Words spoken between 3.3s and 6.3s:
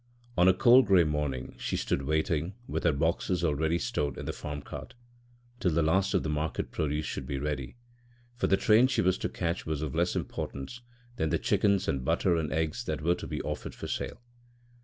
already stowed in the farm cart, till the last of the